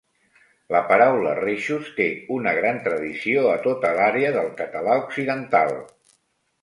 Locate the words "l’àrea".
3.99-4.35